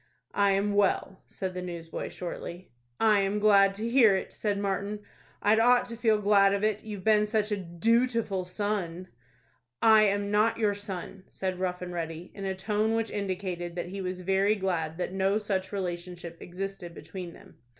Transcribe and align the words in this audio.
"I 0.33 0.53
am 0.53 0.73
well," 0.73 1.21
said 1.27 1.53
the 1.53 1.61
newsboy, 1.61 2.09
shortly. 2.09 2.71
"I 2.99 3.19
am 3.19 3.37
glad 3.37 3.75
to 3.75 3.87
hear 3.87 4.15
it," 4.15 4.33
said 4.33 4.57
Martin; 4.57 5.01
"I'd 5.43 5.59
ought 5.59 5.85
to 5.89 5.95
feel 5.95 6.17
glad 6.19 6.55
of 6.55 6.63
it, 6.63 6.83
you've 6.83 7.03
been 7.03 7.27
such 7.27 7.51
a 7.51 7.55
dootiful 7.55 8.43
son." 8.43 9.09
"I 9.79 10.05
am 10.05 10.31
not 10.31 10.57
your 10.57 10.73
son," 10.73 11.25
said 11.29 11.59
Rough 11.59 11.83
and 11.83 11.93
Ready, 11.93 12.31
in 12.33 12.45
a 12.45 12.55
tone 12.55 12.95
which 12.95 13.11
indicated 13.11 13.75
that 13.75 13.89
he 13.89 14.01
was 14.01 14.21
very 14.21 14.55
glad 14.55 14.97
that 14.97 15.13
no 15.13 15.37
such 15.37 15.71
relationship 15.71 16.41
existed 16.41 16.95
between 16.95 17.33
them. 17.33 17.57